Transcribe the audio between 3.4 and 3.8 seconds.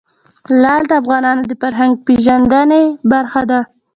ده.